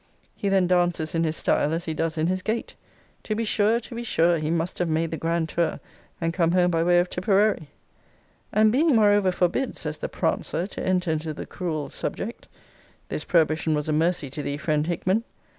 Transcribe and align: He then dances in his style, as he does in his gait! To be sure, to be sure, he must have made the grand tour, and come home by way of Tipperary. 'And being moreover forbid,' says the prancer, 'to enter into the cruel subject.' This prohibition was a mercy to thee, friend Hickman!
He 0.35 0.49
then 0.49 0.65
dances 0.65 1.13
in 1.13 1.23
his 1.23 1.37
style, 1.37 1.73
as 1.73 1.85
he 1.85 1.93
does 1.93 2.17
in 2.17 2.25
his 2.25 2.41
gait! 2.41 2.73
To 3.21 3.35
be 3.35 3.43
sure, 3.43 3.79
to 3.81 3.93
be 3.93 4.01
sure, 4.03 4.39
he 4.39 4.49
must 4.49 4.79
have 4.79 4.89
made 4.89 5.11
the 5.11 5.17
grand 5.17 5.47
tour, 5.49 5.79
and 6.19 6.33
come 6.33 6.53
home 6.53 6.71
by 6.71 6.81
way 6.83 6.97
of 6.97 7.07
Tipperary. 7.07 7.69
'And 8.51 8.71
being 8.71 8.95
moreover 8.95 9.31
forbid,' 9.31 9.77
says 9.77 9.99
the 9.99 10.09
prancer, 10.09 10.65
'to 10.65 10.83
enter 10.83 11.11
into 11.11 11.35
the 11.35 11.45
cruel 11.45 11.89
subject.' 11.91 12.47
This 13.09 13.23
prohibition 13.23 13.75
was 13.75 13.87
a 13.87 13.93
mercy 13.93 14.31
to 14.31 14.41
thee, 14.41 14.57
friend 14.57 14.87
Hickman! 14.87 15.23